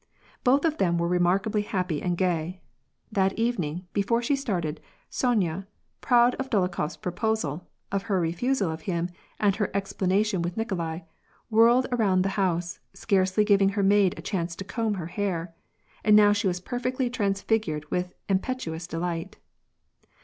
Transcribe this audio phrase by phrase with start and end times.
[0.43, 2.59] Both of them were re markably happy and gay.
[3.11, 4.81] That evening, before she started,
[5.11, 5.67] Sonya,
[6.01, 9.09] proud of Dolokhof's proposal, of her refusal of him,
[9.39, 11.01] and her explanation with Nikolai,
[11.51, 15.53] whirled around the house, scarcely giving her maid a chance to comb her hair,
[16.03, 19.37] and now she was perfectly transfigured with impetuous delight.